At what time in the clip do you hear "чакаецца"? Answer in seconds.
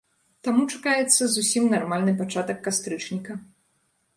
0.77-1.27